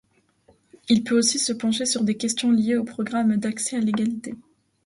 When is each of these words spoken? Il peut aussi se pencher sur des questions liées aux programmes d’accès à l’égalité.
Il 0.89 1.03
peut 1.03 1.15
aussi 1.15 1.37
se 1.37 1.53
pencher 1.53 1.85
sur 1.85 2.03
des 2.03 2.17
questions 2.17 2.49
liées 2.51 2.75
aux 2.75 2.83
programmes 2.83 3.37
d’accès 3.37 3.77
à 3.77 3.81
l’égalité. 3.81 4.33